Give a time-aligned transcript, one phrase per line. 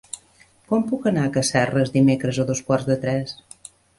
[0.71, 3.37] Com puc anar a Casserres dimecres a dos quarts de tres?